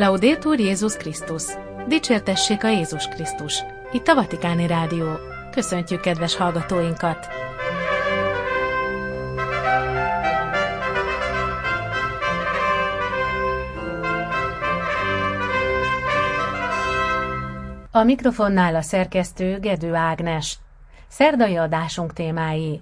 Laudétur 0.00 0.58
Jézus 0.58 0.96
Krisztus. 0.96 1.42
Dicsértessék 1.88 2.64
a 2.64 2.68
Jézus 2.68 3.08
Krisztus. 3.08 3.62
Itt 3.92 4.06
a 4.06 4.14
Vatikáni 4.14 4.66
Rádió. 4.66 5.06
Köszöntjük 5.50 6.00
kedves 6.00 6.36
hallgatóinkat! 6.36 7.28
A 17.90 18.02
mikrofonnál 18.02 18.74
a 18.74 18.82
szerkesztő 18.82 19.58
Gedő 19.58 19.94
Ágnes. 19.94 20.58
Szerdai 21.08 21.56
adásunk 21.56 22.12
témái. 22.12 22.80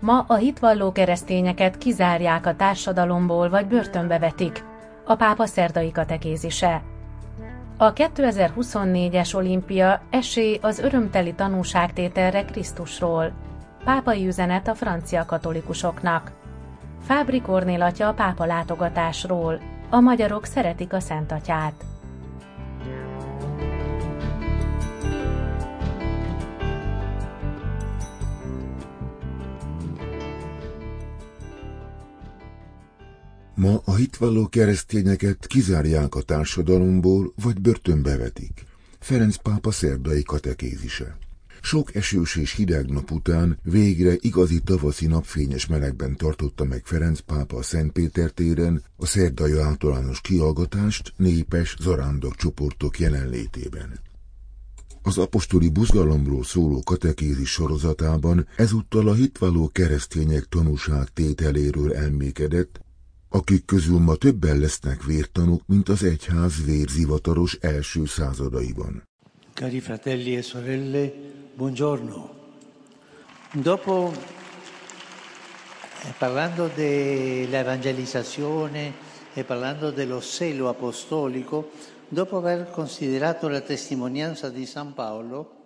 Ma 0.00 0.24
a 0.28 0.34
hitvalló 0.34 0.92
keresztényeket 0.92 1.78
kizárják 1.78 2.46
a 2.46 2.56
társadalomból 2.56 3.48
vagy 3.48 3.66
börtönbe 3.66 4.18
vetik. 4.18 4.66
A 5.08 5.16
pápa 5.16 5.46
szerdai 5.46 5.92
katekézise. 5.92 6.82
A 7.76 7.92
2024-es 7.92 9.34
olimpia 9.34 10.00
esély 10.10 10.58
az 10.62 10.78
örömteli 10.78 11.34
tanúságtételre 11.34 12.44
Krisztusról. 12.44 13.32
Pápai 13.84 14.26
üzenet 14.26 14.68
a 14.68 14.74
francia 14.74 15.24
katolikusoknak. 15.24 16.32
Fábri 17.02 17.40
Kornél 17.40 17.82
atya 17.82 18.08
a 18.08 18.12
pápa 18.14 18.44
látogatásról. 18.44 19.60
A 19.90 20.00
magyarok 20.00 20.44
szeretik 20.44 20.92
a 20.92 21.00
Szent 21.00 21.32
Atyát. 21.32 21.84
Ma 33.58 33.80
a 33.84 33.94
hitvalló 33.94 34.48
keresztényeket 34.48 35.46
kizárják 35.46 36.14
a 36.14 36.22
társadalomból, 36.22 37.32
vagy 37.42 37.60
börtönbe 37.60 38.16
vetik. 38.16 38.64
Ferenc 38.98 39.36
pápa 39.36 39.70
szerdai 39.70 40.22
katekézise. 40.22 41.18
Sok 41.62 41.94
esős 41.94 42.36
és 42.36 42.54
hideg 42.54 42.90
nap 42.90 43.10
után 43.10 43.58
végre 43.62 44.14
igazi 44.20 44.60
tavaszi 44.60 45.06
napfényes 45.06 45.66
melegben 45.66 46.16
tartotta 46.16 46.64
meg 46.64 46.82
Ferenc 46.84 47.20
pápa 47.20 47.56
a 47.56 47.62
Szentpéter 47.62 48.30
téren 48.30 48.82
a 48.96 49.06
szerdai 49.06 49.58
általános 49.58 50.20
kiallgatást 50.20 51.12
népes 51.16 51.76
zarándok 51.80 52.34
csoportok 52.34 52.98
jelenlétében. 52.98 54.00
Az 55.02 55.18
apostoli 55.18 55.68
buzgalomról 55.68 56.44
szóló 56.44 56.82
katekézis 56.84 57.50
sorozatában 57.50 58.46
ezúttal 58.56 59.08
a 59.08 59.14
hitvalló 59.14 59.68
keresztények 59.68 60.44
tanúság 60.44 61.08
tételéről 61.08 61.94
elmékedett, 61.94 62.86
akik 63.28 63.64
közül 63.64 63.98
ma 63.98 64.14
többen 64.14 64.58
lesznek 64.58 65.04
vértanúk, 65.04 65.62
mint 65.66 65.88
az 65.88 66.02
egyház 66.02 66.64
vérzivataros 66.64 67.58
első 67.60 68.06
századaiban. 68.06 69.02
Cari 69.54 69.80
fratelli 69.80 70.36
e 70.36 70.42
sorelle, 70.42 71.12
buongiorno. 71.56 72.30
Dopo, 73.52 74.12
eh, 74.12 74.18
parlando 76.18 76.70
dell'evangelizzazione 76.74 78.92
e 79.34 79.44
parlando 79.44 79.90
dello 79.90 80.20
celo 80.20 80.68
apostolico, 80.68 81.70
dopo 82.08 82.36
aver 82.36 82.70
considerato 82.70 83.48
la 83.48 83.60
testimonianza 83.60 84.48
di 84.48 84.66
San 84.66 84.94
Paolo, 84.94 85.57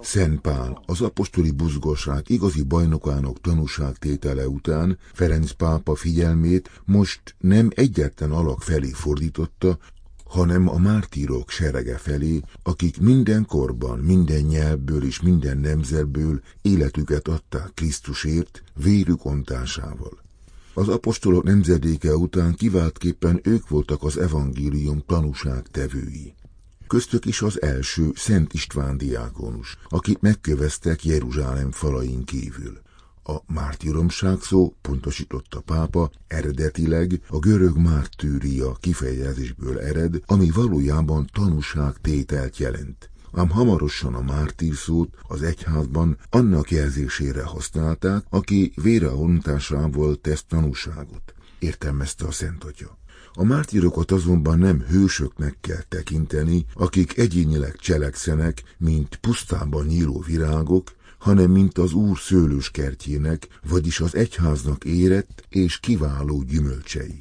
Szent 0.00 0.40
Pál, 0.40 0.82
az 0.86 1.00
apostoli 1.00 1.50
buzgosság 1.50 2.30
igazi 2.30 2.62
bajnokának 2.62 3.40
tanúságtétele 3.40 4.48
után 4.48 4.98
Ferenc 5.12 5.50
pápa 5.50 5.94
figyelmét 5.94 6.70
most 6.84 7.34
nem 7.38 7.70
egyetlen 7.74 8.30
alak 8.30 8.62
felé 8.62 8.90
fordította, 8.90 9.78
hanem 10.24 10.68
a 10.68 10.78
mártírok 10.78 11.50
serege 11.50 11.96
felé, 11.96 12.40
akik 12.62 13.00
minden 13.00 13.46
korban, 13.46 13.98
minden 13.98 14.42
nyelvből 14.42 15.04
és 15.04 15.20
minden 15.20 15.58
nemzetből 15.58 16.40
életüket 16.62 17.28
adták 17.28 17.70
Krisztusért, 17.74 18.62
vérük 18.74 19.24
ontásával. 19.24 20.18
Az 20.74 20.88
apostolok 20.88 21.42
nemzedéke 21.42 22.16
után 22.16 22.54
kiváltképpen 22.54 23.40
ők 23.42 23.68
voltak 23.68 24.02
az 24.02 24.18
evangélium 24.18 25.02
tanúság 25.06 25.66
tevői. 25.70 26.34
Köztük 26.86 27.24
is 27.24 27.42
az 27.42 27.62
első 27.62 28.10
Szent 28.14 28.52
István 28.52 28.96
diákonus, 28.96 29.78
akit 29.88 30.20
megköveztek 30.20 31.04
Jeruzsálem 31.04 31.70
falain 31.70 32.24
kívül. 32.24 32.80
A 33.24 33.36
mártíromság 33.46 34.40
szó, 34.40 34.74
pontosította 34.80 35.60
pápa, 35.60 36.10
eredetileg 36.26 37.20
a 37.28 37.38
görög 37.38 37.76
mártűria 37.76 38.72
kifejezésből 38.72 39.78
ered, 39.80 40.20
ami 40.26 40.50
valójában 40.50 41.28
tanúság 41.32 41.96
tételt 42.00 42.56
jelent. 42.58 43.10
Ám 43.32 43.48
hamarosan 43.50 44.14
a 44.14 44.22
mártír 44.22 44.74
szót 44.74 45.14
az 45.28 45.42
egyházban 45.42 46.18
annak 46.30 46.70
jelzésére 46.70 47.42
használták, 47.42 48.24
aki 48.28 48.72
vére 48.82 49.10
ontásával 49.10 50.16
tesz 50.16 50.44
tanúságot, 50.48 51.34
értelmezte 51.58 52.26
a 52.26 52.30
Szent 52.32 52.64
Atya. 52.64 52.98
A 53.38 53.44
mártírokat 53.44 54.10
azonban 54.10 54.58
nem 54.58 54.80
hősöknek 54.80 55.56
kell 55.60 55.82
tekinteni, 55.88 56.66
akik 56.74 57.18
egyénileg 57.18 57.76
cselekszenek, 57.76 58.62
mint 58.78 59.16
pusztában 59.16 59.86
nyíló 59.86 60.24
virágok, 60.26 60.92
hanem 61.18 61.50
mint 61.50 61.78
az 61.78 61.92
Úr 61.92 62.18
szőlőskertjének, 62.18 63.48
vagyis 63.68 64.00
az 64.00 64.14
egyháznak 64.14 64.84
érett 64.84 65.44
és 65.48 65.78
kiváló 65.80 66.42
gyümölcsei. 66.42 67.20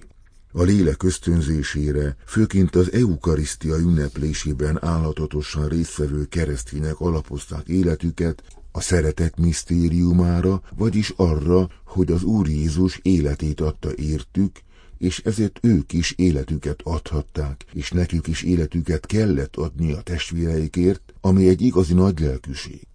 A 0.52 0.62
lélek 0.64 1.04
ösztönzésére, 1.04 2.16
főként 2.26 2.76
az 2.76 2.92
eukarisztia 2.92 3.78
ünneplésében 3.78 4.84
állatatosan 4.84 5.68
résztvevő 5.68 6.26
keresztények 6.26 7.00
alapozták 7.00 7.68
életüket, 7.68 8.44
a 8.72 8.82
szeretet 8.82 9.38
misztériumára, 9.38 10.62
vagyis 10.78 11.14
arra, 11.16 11.70
hogy 11.86 12.12
az 12.12 12.24
Úr 12.24 12.48
Jézus 12.48 13.00
életét 13.02 13.62
adta 13.62 13.96
értük, 13.96 14.52
és 14.98 15.20
ezért 15.20 15.60
ők 15.62 15.94
is 15.94 16.12
életüket 16.12 16.82
adhatták, 16.84 17.66
és 17.74 17.92
nekük 17.92 18.28
is 18.28 18.42
életüket 18.42 19.06
kellett 19.06 19.56
adni 19.56 19.92
a 19.92 20.02
testvéreikért, 20.02 21.14
ami 21.22 21.48
egy 21.48 21.62
igazi 21.62 21.94
nagy 21.94 22.20
lelkűség. 22.20 22.88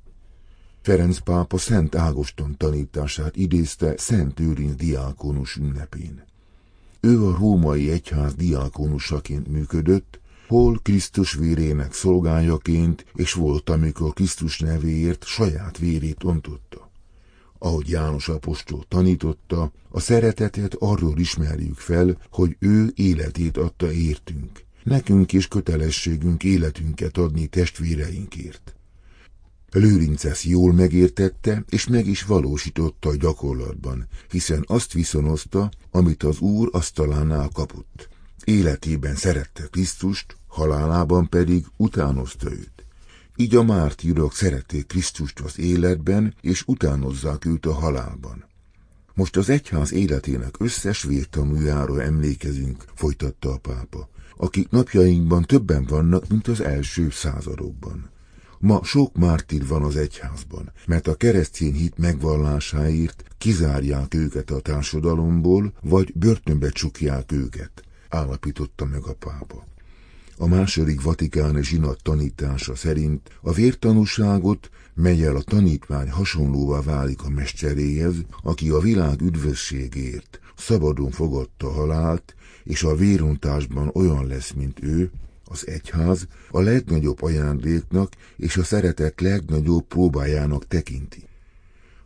Ferenc 0.83 1.19
pápa 1.19 1.59
Szent 1.59 1.94
Ágoston 1.94 2.56
tanítását 2.56 3.37
idézte 3.37 3.94
Szent 3.97 4.41
Őrinc 4.41 4.75
diákonus 4.75 5.56
ünnepén. 5.56 6.25
Ő 7.00 7.27
a 7.27 7.37
római 7.38 7.91
egyház 7.91 8.34
diákonusaként 8.34 9.49
működött, 9.49 10.21
hol 10.49 10.81
Krisztus 10.82 11.32
vérének 11.32 11.93
szolgájaként, 11.93 13.05
és 13.15 13.32
volt, 13.32 13.71
amikor 13.71 14.12
Krisztus 14.12 14.59
nevéért 14.59 15.25
saját 15.25 15.78
vérét 15.78 16.25
ontotta 16.25 16.80
ahogy 17.62 17.88
János 17.88 18.28
apostol 18.28 18.84
tanította, 18.88 19.72
a 19.88 20.00
szeretetet 20.00 20.75
arról 20.78 21.19
ismerjük 21.19 21.78
fel, 21.78 22.19
hogy 22.31 22.56
ő 22.59 22.93
életét 22.94 23.56
adta 23.56 23.93
értünk. 23.93 24.65
Nekünk 24.82 25.32
is 25.32 25.48
kötelességünk 25.48 26.44
életünket 26.44 27.16
adni 27.16 27.47
testvéreinkért. 27.47 28.75
Lőrinces 29.72 30.44
jól 30.44 30.72
megértette, 30.72 31.65
és 31.69 31.87
meg 31.87 32.06
is 32.06 32.22
valósította 32.22 33.09
a 33.09 33.16
gyakorlatban, 33.16 34.06
hiszen 34.31 34.65
azt 34.66 34.93
viszonozta, 34.93 35.70
amit 35.91 36.22
az 36.22 36.38
Úr 36.38 36.69
asztalánál 36.72 37.49
kapott. 37.53 38.09
Életében 38.44 39.15
szerette 39.15 39.66
Krisztust, 39.70 40.37
halálában 40.47 41.28
pedig 41.28 41.66
utánozta 41.76 42.50
őt. 42.50 42.80
Így 43.41 43.55
a 43.55 43.62
mártírok 43.62 44.34
szerették 44.34 44.87
Krisztust 44.87 45.41
az 45.41 45.59
életben, 45.59 46.35
és 46.41 46.62
utánozzák 46.67 47.44
őt 47.44 47.67
a 47.67 47.73
halálban. 47.73 48.44
Most 49.14 49.37
az 49.37 49.49
egyház 49.49 49.93
életének 49.93 50.55
összes 50.59 51.03
vértanújáról 51.03 52.03
emlékezünk, 52.03 52.85
folytatta 52.94 53.53
a 53.53 53.59
pápa, 53.59 54.09
akik 54.37 54.70
napjainkban 54.70 55.43
többen 55.43 55.85
vannak, 55.85 56.29
mint 56.29 56.49
az 56.49 56.61
első 56.61 57.11
századokban. 57.11 58.11
Ma 58.59 58.85
sok 58.85 59.17
mártír 59.17 59.67
van 59.67 59.82
az 59.82 59.97
egyházban, 59.97 60.73
mert 60.87 61.06
a 61.06 61.14
keresztény 61.14 61.75
hit 61.75 61.99
megvallásáért 61.99 63.25
kizárják 63.38 64.14
őket 64.14 64.50
a 64.50 64.61
társadalomból, 64.61 65.73
vagy 65.82 66.12
börtönbe 66.14 66.69
csukják 66.69 67.32
őket, 67.32 67.82
állapította 68.09 68.85
meg 68.85 69.03
a 69.03 69.14
pápa. 69.14 69.69
A 70.42 70.46
második 70.46 71.02
vatikáni 71.02 71.62
zsinat 71.62 72.02
tanítása 72.02 72.75
szerint 72.75 73.38
a 73.40 73.52
vértanúságot, 73.52 74.70
melyel 74.94 75.37
a 75.37 75.42
tanítvány 75.42 76.10
hasonlóvá 76.10 76.81
válik 76.81 77.22
a 77.22 77.28
mesteréhez, 77.28 78.14
aki 78.42 78.70
a 78.70 78.78
világ 78.78 79.20
üdvösségért 79.20 80.40
szabadon 80.56 81.10
fogadta 81.10 81.70
halált, 81.70 82.34
és 82.64 82.82
a 82.82 82.94
vérontásban 82.94 83.90
olyan 83.94 84.26
lesz, 84.26 84.52
mint 84.52 84.82
ő, 84.82 85.10
az 85.44 85.66
egyház 85.66 86.26
a 86.50 86.60
legnagyobb 86.60 87.22
ajándéknak 87.22 88.12
és 88.37 88.56
a 88.56 88.64
szeretet 88.64 89.20
legnagyobb 89.20 89.87
próbájának 89.87 90.66
tekinti. 90.66 91.22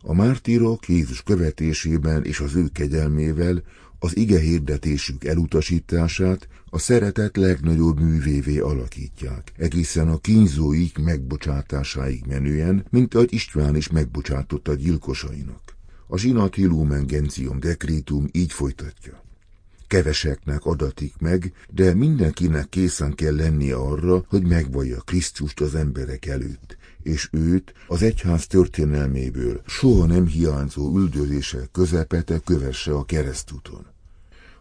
A 0.01 0.13
mártírok 0.13 0.87
Jézus 0.87 1.23
követésében 1.23 2.23
és 2.23 2.39
az 2.39 2.55
ő 2.55 2.67
kegyelmével 2.73 3.63
az 3.99 4.17
ige 4.17 4.39
hirdetésük 4.39 5.23
elutasítását 5.23 6.47
a 6.69 6.79
szeretet 6.79 7.37
legnagyobb 7.37 7.99
művévé 7.99 8.57
alakítják, 8.57 9.51
egészen 9.57 10.07
a 10.09 10.17
kínzóik 10.17 10.97
megbocsátásáig 10.97 12.25
menően, 12.25 12.85
mint 12.89 13.15
ahogy 13.15 13.33
István 13.33 13.75
is 13.75 13.89
megbocsátott 13.89 14.67
a 14.67 14.73
gyilkosainak. 14.73 15.75
A 16.07 16.17
zsinati 16.17 16.65
Lumen 16.65 17.05
Gentium 17.05 17.59
dekrétum 17.59 18.27
így 18.31 18.51
folytatja. 18.51 19.23
Keveseknek 19.87 20.65
adatik 20.65 21.13
meg, 21.19 21.53
de 21.69 21.93
mindenkinek 21.93 22.69
készen 22.69 23.15
kell 23.15 23.35
lennie 23.35 23.75
arra, 23.75 24.25
hogy 24.27 24.43
megvallja 24.47 25.01
Krisztust 25.01 25.61
az 25.61 25.75
emberek 25.75 26.25
előtt, 26.25 26.77
és 27.05 27.29
őt 27.31 27.73
az 27.87 28.01
egyház 28.01 28.47
történelméből 28.47 29.61
soha 29.65 30.05
nem 30.05 30.27
hiányzó 30.27 30.97
üldözések 30.97 31.69
közepete 31.71 32.39
kövesse 32.39 32.93
a 32.93 33.03
keresztúton. 33.03 33.85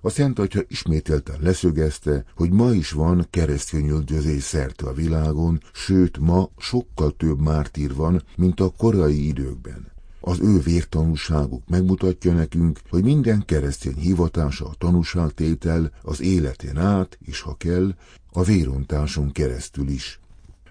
A 0.01 0.11
Szent 0.11 0.39
Atya 0.39 0.61
ismételten 0.69 1.37
leszögezte, 1.41 2.25
hogy 2.35 2.51
ma 2.51 2.73
is 2.73 2.91
van 2.91 3.27
keresztényüldözés 3.31 4.43
szerte 4.43 4.87
a 4.87 4.93
világon, 4.93 5.61
sőt 5.73 6.19
ma 6.19 6.51
sokkal 6.59 7.15
több 7.17 7.41
mártír 7.41 7.95
van, 7.95 8.23
mint 8.37 8.61
a 8.61 8.73
korai 8.77 9.27
időkben. 9.27 9.93
Az 10.21 10.41
ő 10.41 10.59
vértanúságuk 10.59 11.69
megmutatja 11.69 12.33
nekünk, 12.33 12.81
hogy 12.89 13.05
minden 13.05 13.45
keresztény 13.45 13.97
hivatása 13.97 14.67
a 14.67 14.75
tanúságtétel 14.79 15.93
az 16.03 16.21
életén 16.21 16.77
át, 16.77 17.19
és 17.25 17.41
ha 17.41 17.55
kell, 17.55 17.95
a 18.33 18.43
vérontáson 18.43 19.33
keresztül 19.33 19.89
is. 19.89 20.21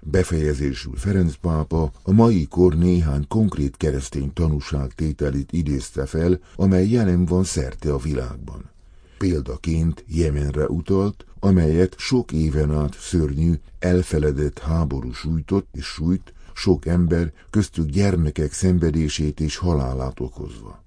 Befejezésül 0.06 0.96
Ferenc 0.96 1.36
pápa 1.36 1.92
a 2.04 2.12
mai 2.12 2.48
kor 2.48 2.78
néhány 2.78 3.28
konkrét 3.28 3.78
keresztény 3.78 4.34
tanúságtételit 4.34 5.52
idézte 5.52 6.06
fel, 6.06 6.40
amely 6.56 6.88
jelen 6.88 7.26
van 7.26 7.44
szerte 7.44 7.94
a 7.94 7.98
világban. 7.98 8.70
Példaként 9.18 10.04
Jemenre 10.08 10.68
utalt, 10.68 11.26
amelyet 11.40 11.96
sok 11.98 12.32
éven 12.32 12.72
át 12.72 12.96
szörnyű, 13.00 13.54
elfeledett 13.80 14.60
háború 14.60 15.12
sújtott 15.12 15.68
és 15.72 15.86
sújt, 15.86 16.34
sok 16.54 16.86
ember, 16.86 17.34
köztük 17.50 17.90
gyermekek 17.90 18.54
szenvedését 18.54 19.40
és 19.40 19.58
halálát 19.58 20.20
okozva. 20.20 20.84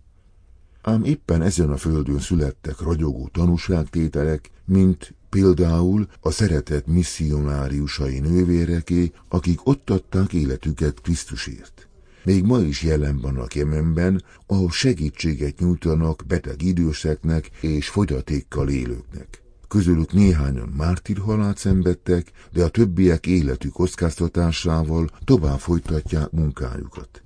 Ám 0.82 1.04
éppen 1.04 1.42
ezen 1.42 1.70
a 1.70 1.76
földön 1.76 2.18
születtek 2.18 2.80
ragyogó 2.80 3.28
tanúságtételek, 3.32 4.50
mint 4.64 5.14
például 5.28 6.06
a 6.20 6.30
szeretett 6.30 6.86
misszionáriusai 6.86 8.18
nővéreké, 8.18 9.12
akik 9.28 9.66
ott 9.66 9.90
adták 9.90 10.32
életüket 10.32 11.00
Krisztusért. 11.00 11.88
Még 12.24 12.44
ma 12.44 12.58
is 12.58 12.82
jelen 12.82 13.20
vannak 13.20 13.54
Jemenben, 13.54 14.22
ahol 14.46 14.70
segítséget 14.70 15.58
nyújtanak 15.58 16.22
beteg 16.26 16.62
időseknek 16.62 17.50
és 17.60 17.88
fogyatékkal 17.88 18.68
élőknek. 18.68 19.42
Közülük 19.68 20.12
néhányan 20.12 20.68
mártírhalált 20.76 21.58
szenvedtek, 21.58 22.32
de 22.52 22.64
a 22.64 22.68
többiek 22.68 23.26
életük 23.26 23.72
kockáztatásával 23.72 25.08
tovább 25.24 25.58
folytatják 25.58 26.30
munkájukat. 26.30 27.22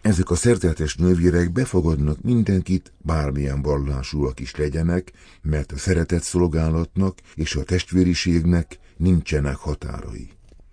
Ezek 0.00 0.30
a 0.30 0.34
szerzetes 0.34 0.94
nővérek 0.94 1.52
befogadnak 1.52 2.22
mindenkit, 2.22 2.92
bármilyen 2.98 3.62
vallásúak 3.62 4.40
is 4.40 4.56
legyenek, 4.56 5.12
mert 5.42 5.72
a 5.72 5.76
szeretett 5.76 6.22
szolgálatnak 6.22 7.18
és 7.34 7.54
a 7.54 7.62
testvériségnek 7.62 8.78
nincsenek 8.96 9.56
határai. 9.56 10.28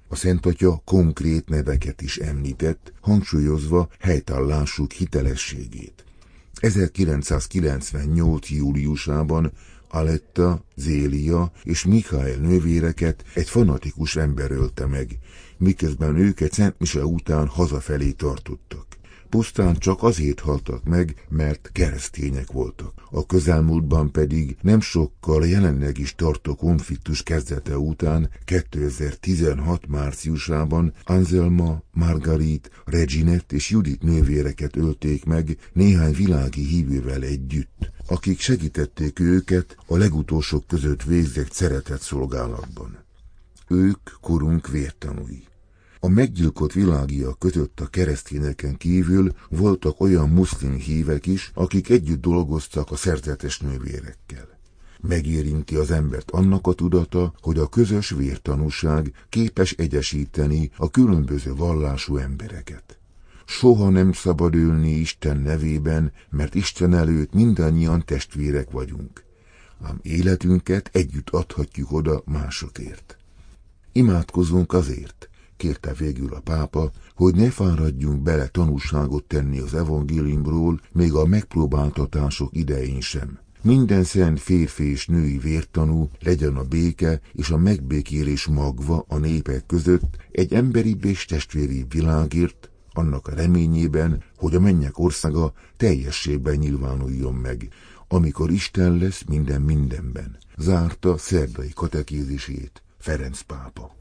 A 0.08 0.16
Szent 0.16 0.46
Atya 0.46 0.82
konkrét 0.86 1.50
neveket 1.50 2.02
is 2.02 2.18
említett, 2.18 2.94
hangsúlyozva 3.02 3.90
helytállásuk 4.00 4.92
hitelességét. 4.92 6.06
1998. 6.60 8.50
júliusában 8.50 9.52
Aletta, 9.90 10.64
Zélia 10.76 11.52
és 11.64 11.86
Mikhail 11.86 12.38
nővéreket 12.38 13.24
egy 13.34 13.50
fanatikus 13.50 14.16
ember 14.16 14.52
ölte 14.52 14.86
meg, 14.86 15.18
miközben 15.58 16.16
őket 16.16 16.54
Szent 16.54 16.80
Mise 16.80 17.06
után 17.06 17.48
hazafelé 17.48 18.12
tartottak 18.12 18.87
pusztán 19.30 19.76
csak 19.76 20.04
azért 20.04 20.40
haltak 20.40 20.84
meg, 20.84 21.26
mert 21.30 21.70
keresztények 21.74 22.52
voltak. 22.52 22.94
A 23.12 23.26
közelmúltban 23.26 24.12
pedig 24.12 24.58
nem 24.62 24.80
sokkal 24.80 25.48
jelenleg 25.48 25.98
is 25.98 26.16
tartó 26.16 26.56
konfliktus 26.56 27.24
kezdete 27.24 27.78
után 27.78 28.30
2016 28.46 29.88
márciusában 29.88 30.94
Anselma, 31.04 31.82
Margarit, 31.92 32.70
Reginette 32.86 33.56
és 33.56 33.70
Judit 33.70 34.04
nővéreket 34.04 34.76
ölték 34.76 35.26
meg 35.26 35.58
néhány 35.74 36.14
világi 36.14 36.66
hívővel 36.66 37.24
együtt, 37.24 37.92
akik 38.08 38.40
segítették 38.40 39.20
őket 39.20 39.78
a 39.88 39.98
legutolsók 39.98 40.68
között 40.68 41.04
végzett 41.04 41.52
szeretett 41.52 42.02
szolgálatban. 42.02 43.06
Ők 43.68 44.00
korunk 44.22 44.68
vértanúi. 44.68 45.44
A 46.00 46.08
meggyilkolt 46.08 46.74
világiak 46.74 47.40
között 47.40 47.80
a 47.80 47.88
keresztényeken 47.88 48.78
kívül 48.78 49.32
voltak 49.50 50.02
olyan 50.02 50.30
muszlim 50.30 50.76
hívek 50.76 51.26
is, 51.26 51.52
akik 51.54 51.90
együtt 51.90 52.22
dolgoztak 52.22 52.92
a 52.92 52.96
szerzetes 52.96 53.60
nővérekkel. 53.60 54.58
Megérinti 55.02 55.76
az 55.76 55.92
embert 55.92 56.32
annak 56.32 56.68
a 56.68 56.74
tudata, 56.74 57.34
hogy 57.42 57.58
a 57.58 57.68
közös 57.68 58.10
vértanúság 58.10 59.12
képes 59.30 59.72
egyesíteni 59.72 60.72
a 60.78 60.90
különböző 60.92 61.56
vallású 61.56 62.18
embereket. 62.18 63.00
Soha 63.46 63.90
nem 63.90 64.12
szabad 64.12 64.56
ülni 64.56 64.90
Isten 64.92 65.38
nevében, 65.38 66.12
mert 66.30 66.56
Isten 66.56 66.94
előtt 66.94 67.34
mindannyian 67.34 68.06
testvérek 68.06 68.72
vagyunk. 68.72 69.24
Ám 69.82 70.00
életünket 70.02 70.90
együtt 70.94 71.30
adhatjuk 71.30 71.92
oda 71.92 72.22
másokért. 72.26 73.18
Imádkozunk 73.92 74.74
azért, 74.74 75.27
kérte 75.58 75.94
végül 75.94 76.34
a 76.34 76.40
pápa, 76.40 76.92
hogy 77.16 77.36
ne 77.36 77.50
fáradjunk 77.50 78.22
bele 78.22 78.48
tanúságot 78.48 79.24
tenni 79.24 79.60
az 79.60 79.74
evangéliumról, 79.74 80.80
még 80.92 81.14
a 81.14 81.26
megpróbáltatások 81.26 82.50
idején 82.56 83.02
sem. 83.02 83.40
Minden 83.62 84.04
szent 84.04 84.40
férfi 84.40 84.84
és 84.84 85.08
női 85.08 85.38
vértanú 85.38 86.10
legyen 86.20 86.56
a 86.56 86.64
béke 86.64 87.22
és 87.34 87.50
a 87.50 87.58
megbékélés 87.58 88.46
magva 88.46 89.06
a 89.08 89.18
népek 89.18 89.66
között 89.66 90.18
egy 90.32 90.54
emberi 90.54 90.98
és 91.02 91.26
testvéri 91.26 91.86
világért, 91.90 92.70
annak 92.94 93.28
a 93.28 93.34
reményében, 93.34 94.24
hogy 94.38 94.56
a 94.56 94.60
mennyek 94.60 95.00
országa 95.00 95.54
teljességben 95.78 96.56
nyilvánuljon 96.56 97.34
meg, 97.34 97.70
amikor 98.08 98.52
Isten 98.52 98.98
lesz 98.98 99.24
minden 99.28 99.62
mindenben. 99.62 100.38
Zárta 100.58 101.18
szerdai 101.18 101.72
katekézisét 101.74 102.82
Ferenc 102.98 103.42
pápa. 103.42 103.96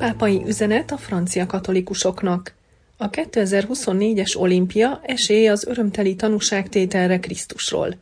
Pápai 0.00 0.42
üzenet 0.46 0.90
a 0.90 0.96
francia 0.96 1.46
katolikusoknak. 1.46 2.54
A 2.96 3.10
2024-es 3.10 4.36
olimpia 4.36 5.00
esély 5.02 5.48
az 5.48 5.66
örömteli 5.66 6.16
tanúságtételre 6.16 7.20
Krisztusról. 7.20 7.96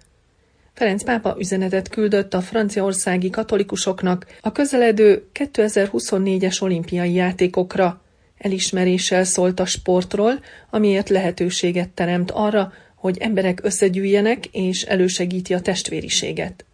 Ferenc 0.73 1.05
pápa 1.05 1.37
üzenetet 1.39 1.89
küldött 1.89 2.35
a 2.35 2.41
franciaországi 2.41 3.31
katolikusoknak 3.31 4.27
a 4.41 4.53
közeledő 4.53 5.27
2024-es 5.35 6.63
olimpiai 6.63 7.13
játékokra. 7.13 8.01
Elismeréssel 8.39 9.25
szólt 9.25 9.61
a 9.61 9.67
sportról, 9.67 10.33
amiért 10.71 11.09
lehetőséget 11.09 11.89
teremt 11.89 12.31
arra, 12.31 12.73
hogy 12.95 13.19
emberek 13.19 13.61
összegyűjjenek 13.63 14.47
és 14.47 14.83
elősegíti 14.83 15.55
a 15.55 15.61
testvériséget. 15.61 16.65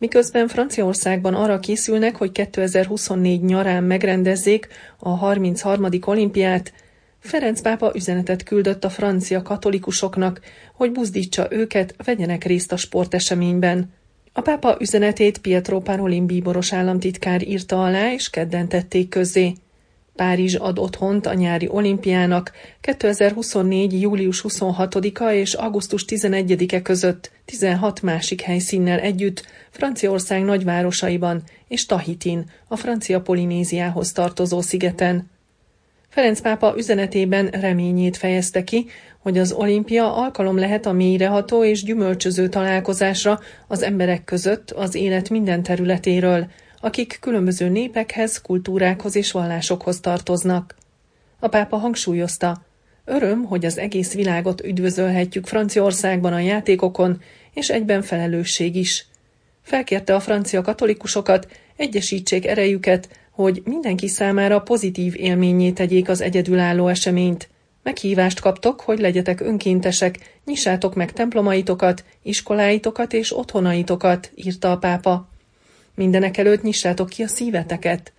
Miközben 0.00 0.48
Franciaországban 0.48 1.34
arra 1.34 1.58
készülnek, 1.58 2.16
hogy 2.16 2.32
2024 2.32 3.42
nyarán 3.42 3.84
megrendezzék 3.84 4.68
a 4.98 5.08
33. 5.08 5.88
olimpiát, 6.04 6.72
Ferenc 7.18 7.60
pápa 7.60 7.92
üzenetet 7.94 8.42
küldött 8.42 8.84
a 8.84 8.90
francia 8.90 9.42
katolikusoknak, 9.42 10.40
hogy 10.74 10.92
buzdítsa 10.92 11.46
őket, 11.50 11.94
vegyenek 12.04 12.44
részt 12.44 12.72
a 12.72 12.76
sporteseményben. 12.76 13.92
A 14.32 14.40
pápa 14.40 14.76
üzenetét 14.80 15.38
Pietro 15.38 15.80
Parolin 15.80 16.26
bíboros 16.26 16.72
államtitkár 16.72 17.48
írta 17.48 17.84
alá, 17.84 18.12
és 18.12 18.30
kedden 18.30 18.68
tették 18.68 19.08
közzé. 19.08 19.54
Párizs 20.16 20.54
ad 20.54 20.78
otthont 20.78 21.26
a 21.26 21.34
nyári 21.34 21.68
olimpiának 21.70 22.52
2024. 22.80 24.00
július 24.00 24.44
26-a 24.48 25.32
és 25.32 25.54
augusztus 25.54 26.04
11-e 26.08 26.82
között 26.82 27.30
16 27.44 28.02
másik 28.02 28.40
helyszínnel 28.40 28.98
együtt 28.98 29.46
Franciaország 29.70 30.44
nagyvárosaiban 30.44 31.42
és 31.68 31.86
Tahitin, 31.86 32.50
a 32.68 32.76
francia 32.76 33.20
Polinéziához 33.20 34.12
tartozó 34.12 34.60
szigeten. 34.60 35.30
Ferenc 36.08 36.40
pápa 36.40 36.74
üzenetében 36.76 37.46
reményét 37.46 38.16
fejezte 38.16 38.64
ki, 38.64 38.86
hogy 39.18 39.38
az 39.38 39.52
olimpia 39.52 40.14
alkalom 40.16 40.58
lehet 40.58 40.86
a 40.86 40.92
mélyreható 40.92 41.64
és 41.64 41.82
gyümölcsöző 41.82 42.48
találkozásra 42.48 43.40
az 43.66 43.82
emberek 43.82 44.24
között 44.24 44.70
az 44.70 44.94
élet 44.94 45.30
minden 45.30 45.62
területéről, 45.62 46.50
akik 46.80 47.18
különböző 47.20 47.68
népekhez, 47.68 48.40
kultúrákhoz 48.40 49.16
és 49.16 49.32
vallásokhoz 49.32 50.00
tartoznak. 50.00 50.74
A 51.38 51.48
pápa 51.48 51.76
hangsúlyozta, 51.76 52.62
öröm, 53.04 53.44
hogy 53.44 53.64
az 53.64 53.78
egész 53.78 54.14
világot 54.14 54.64
üdvözölhetjük 54.64 55.46
Franciaországban 55.46 56.32
a 56.32 56.38
játékokon, 56.38 57.22
és 57.54 57.68
egyben 57.68 58.02
felelősség 58.02 58.76
is. 58.76 59.06
Felkérte 59.62 60.14
a 60.14 60.20
francia 60.20 60.62
katolikusokat, 60.62 61.48
egyesítsék 61.76 62.46
erejüket, 62.46 63.08
hogy 63.30 63.62
mindenki 63.64 64.08
számára 64.08 64.60
pozitív 64.60 65.14
élményé 65.16 65.70
tegyék 65.70 66.08
az 66.08 66.20
egyedülálló 66.20 66.88
eseményt. 66.88 67.48
Meghívást 67.82 68.40
kaptok, 68.40 68.80
hogy 68.80 68.98
legyetek 68.98 69.40
önkéntesek, 69.40 70.40
nyissátok 70.44 70.94
meg 70.94 71.12
templomaitokat, 71.12 72.04
iskoláitokat 72.22 73.12
és 73.12 73.36
otthonaitokat, 73.36 74.32
írta 74.34 74.70
a 74.70 74.78
pápa. 74.78 75.29
Mindenek 75.94 76.36
előtt 76.36 76.62
nyissátok 76.62 77.08
ki 77.08 77.22
a 77.22 77.28
szíveteket. 77.28 78.12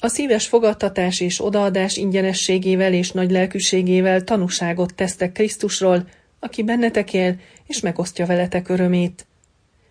A 0.00 0.08
szíves 0.08 0.46
fogadtatás 0.46 1.20
és 1.20 1.44
odaadás 1.44 1.96
ingyenességével 1.96 2.92
és 2.92 3.10
nagy 3.10 3.30
lelkűségével 3.30 4.24
tanúságot 4.24 4.94
tesztek 4.94 5.32
Krisztusról, 5.32 6.08
aki 6.40 6.62
bennetek 6.62 7.12
él, 7.12 7.36
és 7.66 7.80
megosztja 7.80 8.26
veletek 8.26 8.68
örömét. 8.68 9.26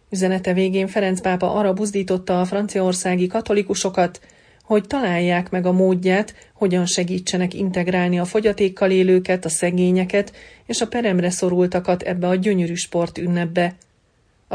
Üzenete 0.10 0.53
végén 0.53 0.88
Ferenc 0.88 1.22
pápa 1.22 1.53
arra 1.53 1.74
buzdította 1.74 2.41
a 2.41 2.46
franciaországi 2.46 3.27
katolikusokat, 3.27 4.20
hogy 4.63 4.88
találják 4.88 5.50
meg 5.50 5.65
a 5.65 5.72
módját, 5.72 6.34
hogyan 6.53 6.86
segítsenek 6.86 7.53
integrálni 7.53 8.20
a 8.20 8.25
fogyatékkal 8.25 8.91
élőket, 8.91 9.46
a 9.46 9.50
szegényeket 9.50 10.32
és 10.65 10.82
a 10.82 10.88
peremre 10.88 11.29
szorultakat 11.29 12.01
ebbe 12.01 12.27
a 12.27 12.36
gyönyörű 12.36 12.74
sport 12.74 13.17
ünnepbe. 13.17 13.75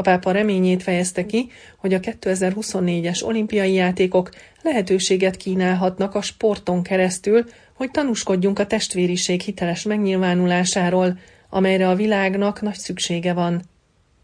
A 0.01 0.03
pápa 0.03 0.31
reményét 0.31 0.83
fejezte 0.83 1.25
ki, 1.25 1.51
hogy 1.77 1.93
a 1.93 1.99
2024-es 1.99 3.23
olimpiai 3.23 3.73
játékok 3.73 4.29
lehetőséget 4.61 5.37
kínálhatnak 5.37 6.15
a 6.15 6.21
sporton 6.21 6.83
keresztül, 6.83 7.45
hogy 7.73 7.91
tanúskodjunk 7.91 8.59
a 8.59 8.67
testvériség 8.67 9.41
hiteles 9.41 9.83
megnyilvánulásáról, 9.83 11.17
amelyre 11.49 11.89
a 11.89 11.95
világnak 11.95 12.61
nagy 12.61 12.77
szüksége 12.77 13.33
van. 13.33 13.61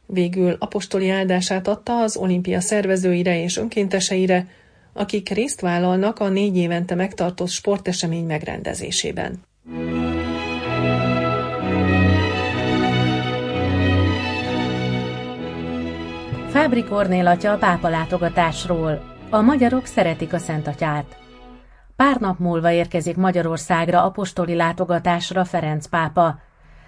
Végül 0.06 0.56
apostoli 0.60 1.10
áldását 1.10 1.68
adta 1.68 2.02
az 2.02 2.16
olimpia 2.18 2.60
szervezőire 2.60 3.42
és 3.42 3.58
önkénteseire, 3.58 4.48
akik 4.94 5.30
részt 5.30 5.62
vállalnak 5.62 6.20
a 6.20 6.30
négy 6.30 6.58
évente 6.58 6.96
megtartott 6.96 7.50
sportesemény 7.50 8.26
megrendezésében. 8.26 9.40
Fábri 16.58 16.84
Kornél 16.84 17.28
atya 17.28 17.52
a 17.52 17.58
pápa 17.58 17.90
látogatásról. 17.90 19.02
A 19.30 19.42
magyarok 19.42 19.86
szeretik 19.86 20.34
a 20.34 20.38
Szent 20.38 20.68
Atyát. 20.68 21.18
Pár 21.96 22.20
nap 22.20 22.40
múlva 22.40 22.72
érkezik 22.72 23.16
Magyarországra 23.16 24.04
apostoli 24.04 24.56
látogatásra 24.56 25.46
Ferenc 25.46 25.86
pápa, 25.88 26.40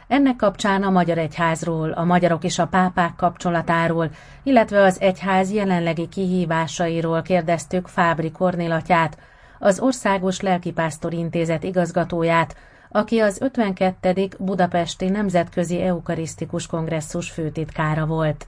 ennek 0.07 0.35
kapcsán 0.35 0.83
a 0.83 0.89
Magyar 0.89 1.17
Egyházról, 1.17 1.91
a 1.91 2.03
magyarok 2.03 2.43
és 2.43 2.59
a 2.59 2.67
pápák 2.67 3.15
kapcsolatáról, 3.15 4.09
illetve 4.43 4.83
az 4.83 5.01
egyház 5.01 5.51
jelenlegi 5.51 6.07
kihívásairól 6.07 7.21
kérdeztük 7.21 7.87
Fábri 7.87 8.31
Kornélatját, 8.31 9.17
az 9.59 9.79
Országos 9.79 10.41
Lelkipásztor 10.41 11.13
Intézet 11.13 11.63
igazgatóját, 11.63 12.55
aki 12.91 13.19
az 13.19 13.41
52. 13.41 14.27
Budapesti 14.39 15.09
Nemzetközi 15.09 15.81
Eukarisztikus 15.81 16.67
Kongresszus 16.67 17.29
főtitkára 17.29 18.05
volt. 18.05 18.47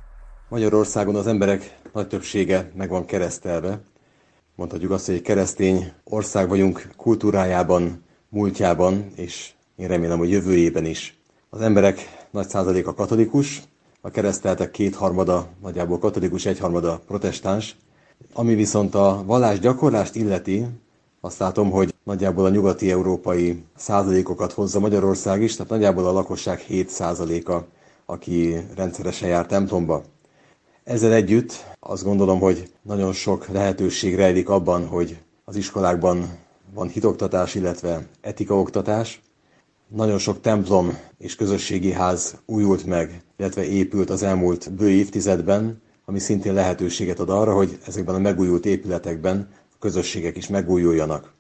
Magyarországon 0.52 1.16
az 1.16 1.28
emberek 1.28 1.78
nagy 1.94 2.08
többsége 2.08 2.72
meg 2.76 2.90
van 2.90 3.06
keresztelve. 3.06 3.82
Mondhatjuk 4.56 4.92
azt, 4.92 5.06
hogy 5.06 5.16
egy 5.16 5.22
keresztény 5.22 5.92
ország 6.04 6.48
vagyunk 6.48 6.88
kultúrájában, 6.98 8.04
múltjában, 8.30 9.12
és 9.16 9.52
én 9.76 9.88
remélem, 9.88 10.18
hogy 10.18 10.30
jövőjében 10.30 10.86
is. 10.86 11.18
Az 11.50 11.62
emberek 11.62 12.28
nagy 12.32 12.48
százaléka 12.48 12.94
katolikus, 12.94 13.62
a 14.02 14.10
kereszteltek 14.10 14.72
kétharmada, 14.72 15.48
nagyjából 15.62 16.00
katolikus, 16.00 16.46
egyharmada 16.46 17.02
protestáns. 17.08 17.76
Ami 18.34 18.56
viszont 18.56 18.96
a 18.96 19.24
vallás 19.26 19.60
gyakorlást 19.60 20.16
illeti, 20.16 20.66
azt 21.22 21.40
látom, 21.40 21.70
hogy 21.70 21.94
nagyjából 22.04 22.46
a 22.46 22.50
nyugati 22.50 22.92
európai 22.92 23.64
százalékokat 23.78 24.52
hozza 24.52 24.80
Magyarország 24.80 25.42
is, 25.42 25.56
tehát 25.56 25.72
nagyjából 25.72 26.08
a 26.08 26.12
lakosság 26.12 26.60
7 26.60 26.90
százaléka, 26.90 27.66
aki 28.06 28.56
rendszeresen 28.76 29.30
jár 29.30 29.46
templomba. 29.46 30.04
Ezzel 30.84 31.14
együtt 31.14 31.66
azt 31.80 32.04
gondolom, 32.04 32.40
hogy 32.40 32.72
nagyon 32.82 33.14
sok 33.14 33.48
lehetőség 33.48 34.16
rejlik 34.16 34.50
abban, 34.50 34.88
hogy 34.88 35.18
az 35.46 35.56
iskolákban 35.56 36.38
van 36.74 36.88
hitoktatás, 36.88 37.56
illetve 37.56 38.08
etikaoktatás, 38.22 39.22
nagyon 39.88 40.18
sok 40.18 40.42
templom 40.42 40.98
és 41.18 41.36
közösségi 41.36 41.92
ház 41.92 42.36
újult 42.46 42.86
meg, 42.86 43.22
illetve 43.38 43.64
épült 43.64 44.10
az 44.10 44.24
elmúlt 44.24 44.72
bő 44.74 44.90
évtizedben, 44.90 45.82
ami 46.06 46.20
szintén 46.20 46.54
lehetőséget 46.54 47.20
ad 47.20 47.30
arra, 47.30 47.54
hogy 47.54 47.80
ezekben 47.88 48.16
a 48.16 48.20
megújult 48.20 48.66
épületekben 48.66 49.50
a 49.74 49.76
közösségek 49.80 50.38
is 50.38 50.48
megújuljanak. 50.48 51.34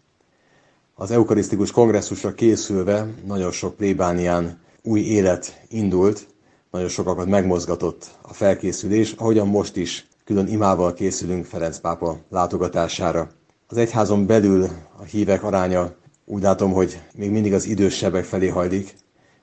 Az 0.95 1.12
eukarisztikus 1.12 1.71
kongresszusra 1.71 2.33
készülve 2.33 3.07
nagyon 3.25 3.51
sok 3.51 3.75
plébánián 3.75 4.60
új 4.83 5.00
élet 5.00 5.62
indult, 5.69 6.27
nagyon 6.72 6.90
sokakat 6.90 7.25
megmozgatott 7.28 8.08
a 8.22 8.34
felkészülés, 8.34 9.12
ahogyan 9.12 9.48
most 9.48 9.75
is 9.75 10.08
külön 10.25 10.48
imával 10.48 10.94
készülünk 10.94 11.46
Ferenc 11.46 11.78
pápa 11.78 12.18
látogatására. 12.30 13.30
Az 13.68 13.78
egyházon 13.78 14.25
belül 14.25 14.68
a 15.00 15.04
hívek 15.04 15.44
aránya 15.44 15.94
úgy 16.25 16.42
látom, 16.42 16.72
hogy 16.72 17.01
még 17.16 17.32
mindig 17.32 17.54
az 17.54 17.66
idősebbek 17.66 18.24
felé 18.24 18.48
hajlik. 18.48 18.96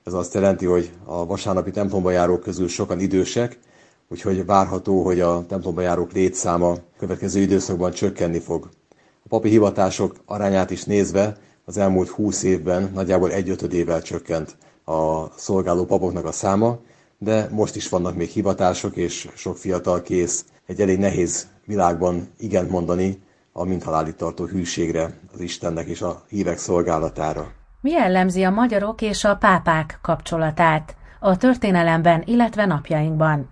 Ez 0.03 0.13
azt 0.13 0.33
jelenti, 0.33 0.65
hogy 0.65 0.91
a 1.03 1.25
vasárnapi 1.25 1.71
templomba 1.71 2.11
járók 2.11 2.41
közül 2.41 2.67
sokan 2.67 2.99
idősek, 2.99 3.59
úgyhogy 4.07 4.45
várható, 4.45 5.03
hogy 5.03 5.19
a 5.19 5.45
templomba 5.47 5.81
járók 5.81 6.11
létszáma 6.11 6.75
következő 6.97 7.39
időszakban 7.39 7.91
csökkenni 7.91 8.39
fog. 8.39 8.69
A 9.23 9.27
papi 9.27 9.49
hivatások 9.49 10.15
arányát 10.25 10.71
is 10.71 10.83
nézve 10.83 11.37
az 11.65 11.77
elmúlt 11.77 12.09
20 12.09 12.43
évben 12.43 12.91
nagyjából 12.93 13.31
egy 13.31 13.49
ötödével 13.49 14.01
csökkent 14.01 14.55
a 14.85 15.29
szolgáló 15.35 15.85
papoknak 15.85 16.25
a 16.25 16.31
száma, 16.31 16.79
de 17.21 17.47
most 17.51 17.75
is 17.75 17.89
vannak 17.89 18.15
még 18.15 18.29
hivatások, 18.29 18.95
és 18.95 19.27
sok 19.35 19.57
fiatal 19.57 20.01
kész 20.01 20.45
egy 20.65 20.81
elég 20.81 20.99
nehéz 20.99 21.47
világban 21.65 22.29
igent 22.37 22.69
mondani 22.69 23.21
a 23.51 23.63
mindhalálig 23.63 24.15
tartó 24.15 24.45
hűségre, 24.45 25.19
az 25.33 25.39
Istennek 25.39 25.87
és 25.87 26.01
a 26.01 26.23
hívek 26.29 26.57
szolgálatára. 26.57 27.51
Mi 27.81 27.91
jellemzi 27.91 28.43
a 28.43 28.49
magyarok 28.49 29.01
és 29.01 29.23
a 29.23 29.35
pápák 29.35 29.99
kapcsolatát 30.01 30.95
a 31.19 31.37
történelemben, 31.37 32.23
illetve 32.25 32.65
napjainkban? 32.65 33.49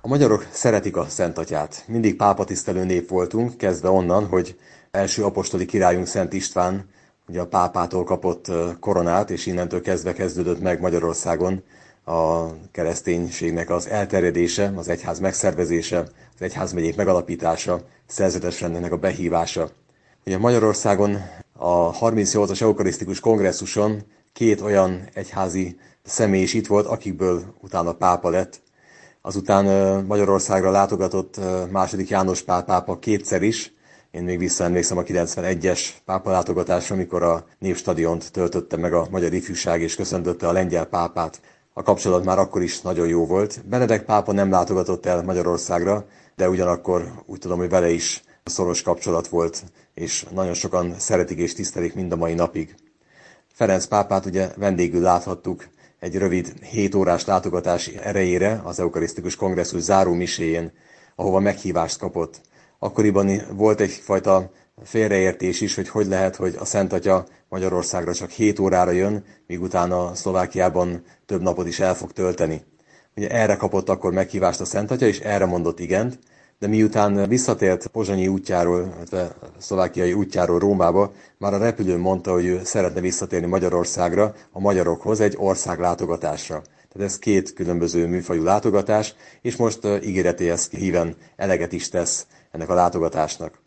A 0.00 0.08
magyarok 0.08 0.46
szeretik 0.50 0.96
a 0.96 1.04
Szent 1.08 1.38
Atyát. 1.38 1.84
Mindig 1.86 2.16
pápatisztelő 2.16 2.84
nép 2.84 3.08
voltunk, 3.08 3.56
kezdve 3.56 3.88
onnan, 3.88 4.26
hogy 4.26 4.58
első 4.90 5.24
apostoli 5.24 5.64
királyunk 5.64 6.06
Szent 6.06 6.32
István 6.32 6.88
ugye 7.28 7.40
a 7.40 7.46
pápától 7.46 8.04
kapott 8.04 8.50
koronát, 8.80 9.30
és 9.30 9.46
innentől 9.46 9.80
kezdve 9.80 10.12
kezdődött 10.12 10.60
meg 10.60 10.80
Magyarországon 10.80 11.62
a 12.04 12.46
kereszténységnek 12.72 13.70
az 13.70 13.88
elterjedése, 13.88 14.72
az 14.76 14.88
egyház 14.88 15.18
megszervezése, 15.18 15.98
az 15.98 16.42
egyházmegyék 16.42 16.96
megalapítása, 16.96 17.80
szerzetes 18.06 18.60
rendnek 18.60 18.92
a 18.92 18.96
behívása. 18.96 19.70
Ugye 20.26 20.38
Magyarországon 20.38 21.16
a 21.52 21.98
38-as 21.98 22.60
eukarisztikus 22.60 23.20
kongresszuson 23.20 24.02
két 24.32 24.60
olyan 24.60 25.08
egyházi 25.12 25.78
személy 26.02 26.42
is 26.42 26.54
itt 26.54 26.66
volt, 26.66 26.86
akikből 26.86 27.42
utána 27.60 27.92
pápa 27.92 28.28
lett. 28.28 28.62
Azután 29.20 29.64
Magyarországra 30.04 30.70
látogatott 30.70 31.40
második 31.70 32.08
János 32.08 32.42
Pál 32.42 32.64
pápa 32.64 32.98
kétszer 32.98 33.42
is, 33.42 33.72
én 34.14 34.22
még 34.22 34.38
visszaemlékszem 34.38 34.98
a 34.98 35.02
91-es 35.02 35.88
pápa 36.04 36.30
látogatásra, 36.30 36.94
amikor 36.94 37.22
a 37.22 37.44
Népstadiont 37.58 38.32
töltötte 38.32 38.76
meg 38.76 38.92
a 38.92 39.06
magyar 39.10 39.32
ifjúság, 39.32 39.80
és 39.80 39.94
köszöntötte 39.94 40.48
a 40.48 40.52
lengyel 40.52 40.84
pápát. 40.84 41.40
A 41.76 41.82
kapcsolat 41.82 42.24
már 42.24 42.38
akkor 42.38 42.62
is 42.62 42.80
nagyon 42.80 43.08
jó 43.08 43.26
volt. 43.26 43.66
Benedek 43.68 44.04
pápa 44.04 44.32
nem 44.32 44.50
látogatott 44.50 45.06
el 45.06 45.22
Magyarországra, 45.22 46.06
de 46.36 46.48
ugyanakkor 46.48 47.12
úgy 47.26 47.38
tudom, 47.38 47.58
hogy 47.58 47.68
vele 47.68 47.90
is 47.90 48.22
szoros 48.44 48.82
kapcsolat 48.82 49.28
volt, 49.28 49.62
és 49.94 50.26
nagyon 50.30 50.54
sokan 50.54 50.94
szeretik 50.98 51.38
és 51.38 51.54
tisztelik 51.54 51.94
mind 51.94 52.12
a 52.12 52.16
mai 52.16 52.34
napig. 52.34 52.74
Ferenc 53.52 53.86
pápát 53.86 54.26
ugye 54.26 54.50
vendégül 54.56 55.00
láthattuk 55.00 55.68
egy 55.98 56.16
rövid 56.16 56.52
7 56.62 56.94
órás 56.94 57.24
látogatás 57.24 57.86
erejére 57.86 58.60
az 58.64 58.80
Eukarisztikus 58.80 59.36
Kongresszus 59.36 59.82
záró 59.82 60.12
miséjén, 60.12 60.72
ahova 61.16 61.38
meghívást 61.38 61.98
kapott. 61.98 62.40
Akkoriban 62.78 63.40
volt 63.52 63.80
egyfajta 63.80 64.50
félreértés 64.82 65.60
is, 65.60 65.74
hogy 65.74 65.88
hogy 65.88 66.06
lehet, 66.06 66.36
hogy 66.36 66.56
a 66.58 66.64
Szent 66.64 66.92
Atya 66.92 67.26
Magyarországra 67.48 68.14
csak 68.14 68.30
7 68.30 68.58
órára 68.58 68.90
jön, 68.90 69.24
míg 69.46 69.62
utána 69.62 70.14
Szlovákiában 70.14 71.02
több 71.26 71.42
napot 71.42 71.66
is 71.66 71.80
el 71.80 71.94
fog 71.94 72.12
tölteni. 72.12 72.62
Ugye 73.16 73.30
erre 73.30 73.56
kapott 73.56 73.88
akkor 73.88 74.12
meghívást 74.12 74.60
a 74.60 74.64
Szent 74.64 74.90
Atya, 74.90 75.06
és 75.06 75.20
erre 75.20 75.46
mondott 75.46 75.80
igent, 75.80 76.18
de 76.58 76.66
miután 76.66 77.28
visszatért 77.28 77.86
Pozsonyi 77.86 78.28
útjáról, 78.28 78.92
illetve 78.96 79.34
szlovákiai 79.58 80.12
útjáról 80.12 80.58
Rómába, 80.58 81.12
már 81.38 81.54
a 81.54 81.58
repülőn 81.58 81.98
mondta, 81.98 82.32
hogy 82.32 82.44
ő 82.44 82.60
szeretne 82.64 83.00
visszatérni 83.00 83.46
Magyarországra, 83.46 84.34
a 84.52 84.60
magyarokhoz 84.60 85.20
egy 85.20 85.34
ország 85.38 85.78
látogatásra. 85.78 86.62
Tehát 86.92 87.08
ez 87.08 87.18
két 87.18 87.52
különböző 87.52 88.06
műfajú 88.06 88.42
látogatás, 88.42 89.14
és 89.42 89.56
most 89.56 89.86
ígéretéhez 90.02 90.68
híven 90.68 91.16
eleget 91.36 91.72
is 91.72 91.88
tesz 91.88 92.26
ennek 92.50 92.68
a 92.68 92.74
látogatásnak. 92.74 93.62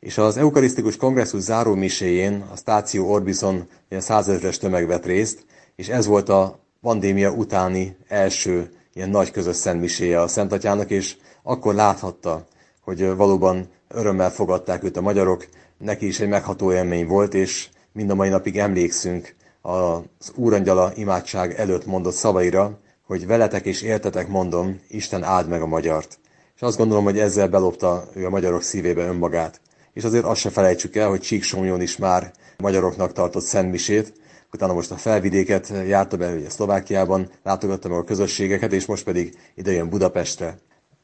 És 0.00 0.18
az 0.18 0.36
eukarisztikus 0.36 0.96
kongresszus 0.96 1.40
záró 1.40 1.74
miséjén 1.74 2.44
a 2.52 2.56
Stáció 2.56 3.10
Orbison 3.10 3.68
ilyen 3.88 4.02
százezres 4.02 4.58
tömeg 4.58 4.86
vett 4.86 5.06
részt, 5.06 5.44
és 5.76 5.88
ez 5.88 6.06
volt 6.06 6.28
a 6.28 6.58
pandémia 6.80 7.30
utáni 7.30 7.96
első 8.08 8.70
ilyen 8.92 9.10
nagy 9.10 9.30
közös 9.30 9.56
szentmiséje 9.56 10.20
a 10.20 10.28
Szent 10.28 10.52
Atyának, 10.52 10.90
és 10.90 11.16
akkor 11.42 11.74
láthatta, 11.74 12.46
hogy 12.80 13.16
valóban 13.16 13.68
örömmel 13.88 14.30
fogadták 14.30 14.84
őt 14.84 14.96
a 14.96 15.00
magyarok, 15.00 15.48
neki 15.78 16.06
is 16.06 16.20
egy 16.20 16.28
megható 16.28 16.72
élmény 16.72 17.06
volt, 17.06 17.34
és 17.34 17.68
mind 17.92 18.10
a 18.10 18.14
mai 18.14 18.28
napig 18.28 18.58
emlékszünk 18.58 19.34
az 19.60 20.32
Úrangyala 20.34 20.92
imádság 20.94 21.54
előtt 21.54 21.86
mondott 21.86 22.14
szavaira, 22.14 22.78
hogy 23.06 23.26
veletek 23.26 23.64
és 23.64 23.82
értetek 23.82 24.28
mondom, 24.28 24.80
Isten 24.88 25.22
áld 25.22 25.48
meg 25.48 25.62
a 25.62 25.66
magyart. 25.66 26.18
És 26.54 26.62
azt 26.62 26.76
gondolom, 26.76 27.04
hogy 27.04 27.18
ezzel 27.18 27.48
belopta 27.48 28.04
ő 28.14 28.26
a 28.26 28.30
magyarok 28.30 28.62
szívébe 28.62 29.02
önmagát. 29.06 29.60
És 29.98 30.04
azért 30.04 30.24
azt 30.24 30.40
se 30.40 30.50
felejtsük 30.50 30.96
el, 30.96 31.08
hogy 31.08 31.20
Csíksomjon 31.20 31.80
is 31.80 31.96
már 31.96 32.32
magyaroknak 32.58 33.12
tartott 33.12 33.44
szentmisét, 33.44 34.12
utána 34.52 34.72
most 34.72 34.90
a 34.90 34.96
felvidéket 34.96 35.72
járta 35.86 36.16
be, 36.16 36.32
ugye 36.32 36.50
Szlovákiában, 36.50 37.30
látogatta 37.42 37.88
meg 37.88 37.98
a 37.98 38.04
közösségeket, 38.04 38.72
és 38.72 38.86
most 38.86 39.04
pedig 39.04 39.38
ide 39.54 39.72
jön 39.72 39.88
Budapestre. 39.88 40.58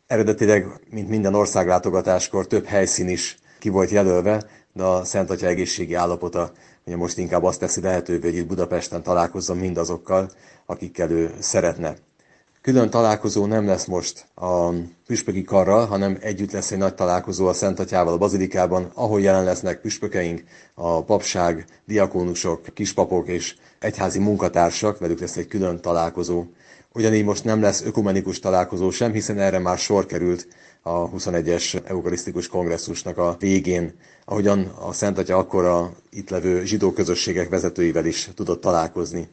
Eredetileg, 0.06 0.66
mint 0.90 1.08
minden 1.08 1.34
országlátogatáskor, 1.34 2.46
több 2.46 2.64
helyszín 2.64 3.08
is 3.08 3.38
ki 3.58 3.68
volt 3.68 3.90
jelölve, 3.90 4.44
de 4.72 4.82
a 4.82 5.04
Szent 5.04 5.30
Atya 5.30 5.46
egészségi 5.46 5.94
állapota 5.94 6.52
ugye 6.86 6.96
most 6.96 7.18
inkább 7.18 7.42
azt 7.42 7.60
teszi 7.60 7.80
lehetővé, 7.80 8.28
hogy 8.28 8.38
itt 8.38 8.46
Budapesten 8.46 9.02
találkozzon 9.02 9.56
mindazokkal, 9.56 10.30
akikkel 10.66 11.10
ő 11.10 11.34
szeretne. 11.38 11.94
Külön 12.64 12.90
találkozó 12.90 13.46
nem 13.46 13.66
lesz 13.66 13.84
most 13.84 14.26
a 14.34 14.68
püspöki 15.06 15.42
karral, 15.42 15.86
hanem 15.86 16.18
együtt 16.20 16.52
lesz 16.52 16.70
egy 16.70 16.78
nagy 16.78 16.94
találkozó 16.94 17.46
a 17.46 17.52
Szent 17.52 17.78
Atyával 17.78 18.12
a 18.12 18.18
Bazilikában, 18.18 18.90
ahol 18.94 19.20
jelen 19.20 19.44
lesznek 19.44 19.80
püspökeink, 19.80 20.44
a 20.74 21.02
papság, 21.02 21.64
diakónusok, 21.86 22.60
kispapok 22.74 23.28
és 23.28 23.56
egyházi 23.78 24.18
munkatársak, 24.18 24.98
velük 24.98 25.20
lesz 25.20 25.36
egy 25.36 25.46
külön 25.46 25.80
találkozó. 25.80 26.44
Ugyanígy 26.92 27.24
most 27.24 27.44
nem 27.44 27.60
lesz 27.60 27.82
ökumenikus 27.82 28.38
találkozó 28.38 28.90
sem, 28.90 29.12
hiszen 29.12 29.38
erre 29.38 29.58
már 29.58 29.78
sor 29.78 30.06
került 30.06 30.46
a 30.82 31.10
21-es 31.10 31.88
eukarisztikus 31.88 32.48
kongresszusnak 32.48 33.18
a 33.18 33.36
végén, 33.38 33.94
ahogyan 34.24 34.72
a 34.80 34.92
Szent 34.92 35.18
Atya 35.18 35.36
akkor 35.36 35.64
a 35.64 35.92
itt 36.10 36.30
levő 36.30 36.64
zsidó 36.64 36.92
közösségek 36.92 37.48
vezetőivel 37.48 38.06
is 38.06 38.30
tudott 38.34 38.60
találkozni. 38.60 39.28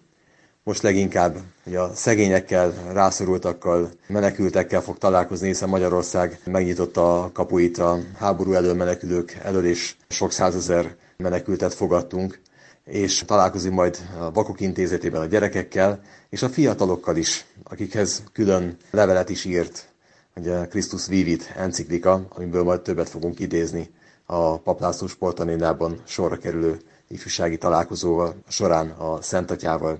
Most 0.63 0.81
leginkább 0.81 1.37
ugye 1.65 1.79
a 1.79 1.93
szegényekkel, 1.93 2.73
rászorultakkal, 2.93 3.91
menekültekkel 4.07 4.81
fog 4.81 4.97
találkozni, 4.97 5.47
hiszen 5.47 5.69
Magyarország 5.69 6.39
megnyitotta 6.45 7.23
a 7.23 7.31
kapuit 7.31 7.77
a 7.77 7.97
háború 8.17 8.53
elől 8.53 8.73
menekülők 8.73 9.37
elől, 9.43 9.65
és 9.65 9.95
sok 10.09 10.31
százezer 10.31 10.95
menekültet 11.17 11.73
fogadtunk 11.73 12.39
és 12.85 13.23
találkozik 13.25 13.71
majd 13.71 13.97
a 14.19 14.31
Vakok 14.31 14.59
Intézetében 14.61 15.21
a 15.21 15.25
gyerekekkel, 15.25 15.99
és 16.29 16.41
a 16.41 16.49
fiatalokkal 16.49 17.15
is, 17.15 17.45
akikhez 17.63 18.23
külön 18.33 18.77
levelet 18.91 19.29
is 19.29 19.45
írt, 19.45 19.89
ugye 20.35 20.67
Krisztus 20.67 21.07
Vivit 21.07 21.53
enciklika, 21.57 22.25
amiből 22.29 22.63
majd 22.63 22.81
többet 22.81 23.09
fogunk 23.09 23.39
idézni 23.39 23.89
a 24.25 24.57
Paplászló 24.57 25.07
sportanénában 25.07 26.01
sorra 26.05 26.37
kerülő 26.37 26.77
ifjúsági 27.07 27.57
találkozóval 27.57 28.35
során 28.47 28.89
a 28.89 29.21
Szent 29.21 29.51
Atyával. 29.51 29.97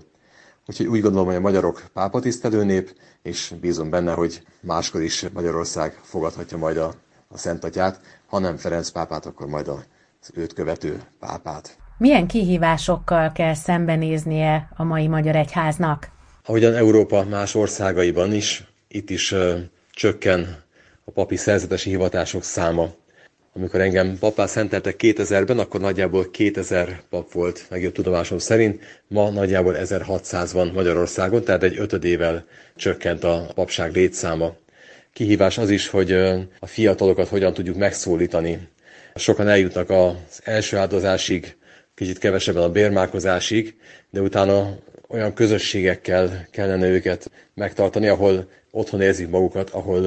Úgyhogy 0.68 0.86
úgy 0.88 1.02
gondolom, 1.02 1.26
hogy 1.28 1.36
a 1.36 1.40
magyarok 1.40 1.84
pápatisztelő 1.94 2.64
nép, 2.64 2.96
és 3.22 3.54
bízom 3.62 3.90
benne, 3.90 4.14
hogy 4.14 4.42
máskor 4.60 5.02
is 5.02 5.26
Magyarország 5.34 6.00
fogadhatja 6.04 6.58
majd 6.58 6.78
a, 6.78 6.94
a 7.28 7.38
Szent 7.38 7.64
Atyát, 7.64 8.00
ha 8.28 8.40
nem 8.40 8.58
Ferenc 8.58 8.90
pápát, 8.90 9.26
akkor 9.26 9.48
majd 9.48 9.68
az 9.68 10.32
őt 10.34 10.54
követő 10.54 11.02
pápát. 11.20 11.78
Milyen 11.98 12.28
kihívásokkal 12.28 13.32
kell 13.32 13.54
szembenéznie 13.54 14.70
a 14.76 14.84
mai 14.84 15.08
magyar 15.08 15.36
egyháznak? 15.36 16.10
Ahogyan 16.46 16.74
Európa 16.76 17.24
más 17.24 17.56
országaiban 17.56 18.34
is, 18.34 18.64
itt 18.88 19.10
is 19.10 19.32
uh, 19.32 19.60
csökken 19.92 20.64
a 21.06 21.12
papi 21.12 21.36
szerzetesi 21.36 21.90
hivatások 21.90 22.44
száma. 22.44 22.88
Amikor 23.54 23.82
engem 23.82 24.18
papá 24.20 24.46
szenteltek 24.46 24.96
2000-ben, 25.00 25.60
akkor 25.60 25.80
nagyjából 25.80 26.32
2000 26.32 27.02
pap 27.10 27.32
volt, 27.32 27.66
legjobb 27.70 27.94
tudomásom 27.94 28.38
szerint. 28.38 28.82
Ma 29.08 29.30
nagyjából 29.30 29.78
1600 29.78 30.54
van 30.54 30.72
Magyarországon, 30.74 31.44
tehát 31.44 31.64
egy 31.64 31.78
ötödével 31.78 32.46
csökkent 32.76 33.24
a 33.24 33.46
papság 33.56 33.96
létszáma. 33.96 34.56
Kihívás 35.14 35.58
az 35.58 35.70
is, 35.70 35.88
hogy 35.88 36.12
a 36.60 36.66
fiatalokat 36.66 37.28
hogyan 37.28 37.54
tudjuk 37.54 37.78
megszólítani. 37.78 38.68
Sokan 39.16 39.48
eljutnak 39.48 39.90
az 39.90 40.42
első 40.44 40.78
áldozásig, 40.78 41.56
kicsit 41.96 42.18
kevesebben 42.18 42.64
a 42.64 42.72
bérmálkozásig, 42.72 43.76
de 44.10 44.22
utána 44.22 44.78
olyan 45.08 45.34
közösségekkel 45.34 46.48
kellene 46.52 46.88
őket 46.88 47.32
megtartani, 47.54 48.08
ahol 48.08 48.50
otthon 48.72 49.02
érzik 49.02 49.30
magukat, 49.30 49.70
ahol 49.70 50.06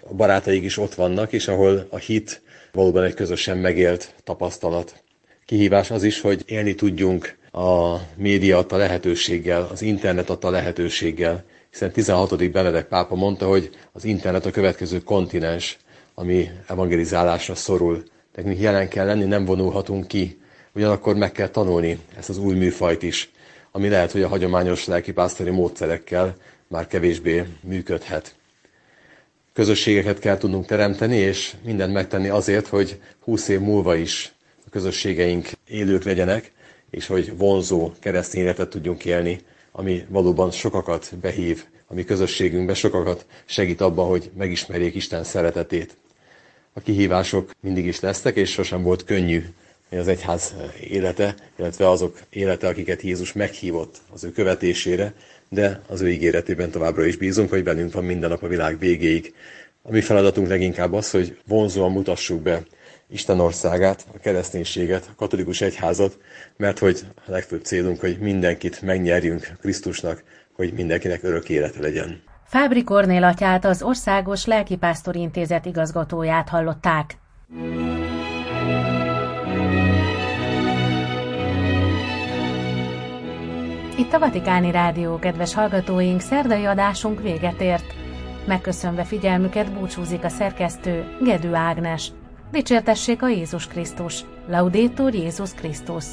a 0.00 0.14
barátaik 0.14 0.62
is 0.64 0.76
ott 0.76 0.94
vannak, 0.94 1.32
és 1.32 1.48
ahol 1.48 1.86
a 1.90 1.96
hit 1.98 2.42
valóban 2.72 3.04
egy 3.04 3.14
közösen 3.14 3.58
megélt 3.58 4.14
tapasztalat. 4.24 5.02
Kihívás 5.46 5.90
az 5.90 6.02
is, 6.02 6.20
hogy 6.20 6.42
élni 6.46 6.74
tudjunk 6.74 7.36
a 7.52 7.96
média 8.16 8.58
adta 8.58 8.76
lehetőséggel, 8.76 9.68
az 9.72 9.82
internet 9.82 10.30
adta 10.30 10.50
lehetőséggel, 10.50 11.44
hiszen 11.70 11.90
16. 11.90 12.50
Benedek 12.50 12.86
pápa 12.86 13.14
mondta, 13.14 13.46
hogy 13.48 13.70
az 13.92 14.04
internet 14.04 14.46
a 14.46 14.50
következő 14.50 14.98
kontinens, 15.00 15.78
ami 16.14 16.50
evangelizálásra 16.66 17.54
szorul. 17.54 18.02
Nekünk 18.34 18.60
jelen 18.60 18.88
kell 18.88 19.06
lenni, 19.06 19.24
nem 19.24 19.44
vonulhatunk 19.44 20.06
ki 20.06 20.40
ugyanakkor 20.74 21.16
meg 21.16 21.32
kell 21.32 21.48
tanulni 21.48 21.98
ezt 22.16 22.28
az 22.28 22.38
új 22.38 22.54
műfajt 22.54 23.02
is, 23.02 23.30
ami 23.72 23.88
lehet, 23.88 24.12
hogy 24.12 24.22
a 24.22 24.28
hagyományos 24.28 24.86
lelkipásztori 24.86 25.50
módszerekkel 25.50 26.34
már 26.66 26.86
kevésbé 26.86 27.44
működhet. 27.60 28.34
Közösségeket 29.60 30.18
kell 30.18 30.38
tudnunk 30.38 30.66
teremteni, 30.66 31.16
és 31.16 31.54
mindent 31.64 31.92
megtenni 31.92 32.28
azért, 32.28 32.66
hogy 32.66 33.00
20 33.20 33.48
év 33.48 33.60
múlva 33.60 33.94
is 33.94 34.32
a 34.66 34.70
közösségeink 34.70 35.48
élők 35.68 36.04
legyenek, 36.04 36.52
és 36.90 37.06
hogy 37.06 37.36
vonzó 37.36 37.92
keresztény 37.98 38.42
életet 38.42 38.68
tudjunk 38.68 39.04
élni, 39.04 39.40
ami 39.72 40.04
valóban 40.08 40.50
sokakat 40.50 41.16
behív 41.20 41.64
a 41.86 41.94
mi 41.94 42.04
közösségünkbe, 42.04 42.74
sokakat 42.74 43.26
segít 43.44 43.80
abban, 43.80 44.08
hogy 44.08 44.30
megismerjék 44.36 44.94
Isten 44.94 45.24
szeretetét. 45.24 45.96
A 46.72 46.80
kihívások 46.80 47.50
mindig 47.60 47.86
is 47.86 48.00
lesznek, 48.00 48.36
és 48.36 48.50
sosem 48.50 48.82
volt 48.82 49.04
könnyű 49.04 49.44
az 49.90 50.08
egyház 50.08 50.54
élete, 50.80 51.34
illetve 51.58 51.88
azok 51.88 52.20
élete, 52.30 52.68
akiket 52.68 53.02
Jézus 53.02 53.32
meghívott 53.32 53.96
az 54.12 54.24
ő 54.24 54.32
követésére, 54.32 55.14
de 55.50 55.80
az 55.86 56.00
ő 56.00 56.10
ígéretében 56.10 56.70
továbbra 56.70 57.04
is 57.04 57.16
bízunk, 57.16 57.50
hogy 57.50 57.62
bennünk 57.62 57.92
van 57.92 58.04
minden 58.04 58.30
nap 58.30 58.42
a 58.42 58.48
világ 58.48 58.78
végéig. 58.78 59.34
A 59.82 59.90
mi 59.90 60.00
feladatunk 60.00 60.48
leginkább 60.48 60.92
az, 60.92 61.10
hogy 61.10 61.38
vonzóan 61.46 61.92
mutassuk 61.92 62.42
be 62.42 62.62
Isten 63.08 63.40
országát, 63.40 64.06
a 64.14 64.18
kereszténységet, 64.18 65.08
a 65.10 65.14
katolikus 65.16 65.60
egyházat, 65.60 66.18
mert 66.56 66.78
hogy 66.78 67.00
a 67.26 67.30
legfőbb 67.30 67.64
célunk, 67.64 68.00
hogy 68.00 68.18
mindenkit 68.18 68.82
megnyerjünk 68.82 69.52
Krisztusnak, 69.60 70.22
hogy 70.52 70.72
mindenkinek 70.72 71.22
örök 71.22 71.48
élete 71.48 71.80
legyen. 71.80 72.22
Fábri 72.44 72.84
Kornél 72.84 73.24
atyát 73.24 73.64
az 73.64 73.82
Országos 73.82 74.46
Lelkipásztori 74.46 75.20
Intézet 75.20 75.66
igazgatóját 75.66 76.48
hallották. 76.48 77.16
Itt 84.00 84.12
a 84.12 84.18
Vatikáni 84.18 84.70
Rádió, 84.70 85.18
kedves 85.18 85.54
hallgatóink, 85.54 86.20
szerdai 86.20 86.64
adásunk 86.64 87.22
véget 87.22 87.60
ért. 87.60 87.94
Megköszönve 88.46 89.04
figyelmüket 89.04 89.72
búcsúzik 89.72 90.24
a 90.24 90.28
szerkesztő 90.28 91.16
Gedő 91.22 91.54
Ágnes. 91.54 92.12
Dicsértessék 92.50 93.22
a 93.22 93.28
Jézus 93.28 93.66
Krisztus! 93.66 94.24
Laudétur 94.48 95.14
Jézus 95.14 95.54
Krisztus! 95.54 96.04